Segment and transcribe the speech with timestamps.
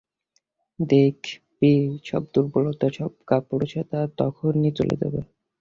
[0.79, 1.73] দেখবি
[2.05, 5.19] সব দুর্বলতা, সব কাপুরুষতা তখনই চলে যাবে।